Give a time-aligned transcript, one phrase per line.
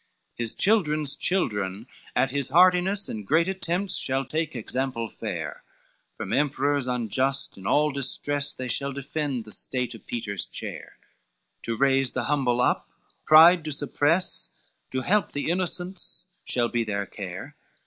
[0.01, 5.61] LXXVI "His children's children at his hardiness And great attempts shall take example fair,
[6.17, 10.97] From emperors unjust in all distress They shall defend the state of Peter's chair,
[11.61, 12.89] To raise the humble up,
[13.27, 14.49] pride to suppress,
[14.89, 17.55] To help the innocents shall be their care.